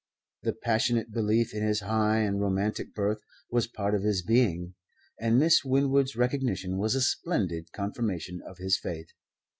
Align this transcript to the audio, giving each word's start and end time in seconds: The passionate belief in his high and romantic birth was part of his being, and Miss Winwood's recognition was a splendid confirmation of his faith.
The 0.41 0.53
passionate 0.53 1.11
belief 1.11 1.53
in 1.53 1.61
his 1.61 1.81
high 1.81 2.21
and 2.21 2.41
romantic 2.41 2.95
birth 2.95 3.21
was 3.51 3.67
part 3.67 3.93
of 3.93 4.01
his 4.01 4.23
being, 4.23 4.73
and 5.19 5.37
Miss 5.37 5.63
Winwood's 5.63 6.15
recognition 6.15 6.79
was 6.79 6.95
a 6.95 7.01
splendid 7.01 7.71
confirmation 7.71 8.41
of 8.43 8.57
his 8.57 8.79
faith. 8.79 9.09